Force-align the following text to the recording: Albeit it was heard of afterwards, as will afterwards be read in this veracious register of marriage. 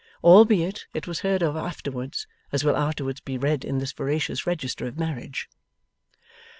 Albeit 0.23 0.87
it 0.95 1.05
was 1.05 1.19
heard 1.19 1.43
of 1.43 1.55
afterwards, 1.55 2.25
as 2.51 2.63
will 2.63 2.75
afterwards 2.75 3.19
be 3.21 3.37
read 3.37 3.63
in 3.63 3.77
this 3.77 3.91
veracious 3.91 4.47
register 4.47 4.87
of 4.87 4.97
marriage. 4.97 5.47